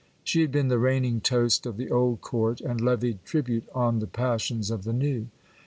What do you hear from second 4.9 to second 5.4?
new.